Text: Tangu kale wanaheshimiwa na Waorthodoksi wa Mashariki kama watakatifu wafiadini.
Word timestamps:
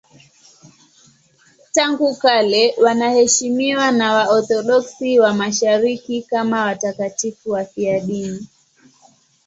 Tangu 1.73 2.15
kale 2.15 2.73
wanaheshimiwa 2.83 3.91
na 3.91 4.13
Waorthodoksi 4.13 5.19
wa 5.19 5.33
Mashariki 5.33 6.21
kama 6.23 6.61
watakatifu 6.65 7.51
wafiadini. 7.51 8.47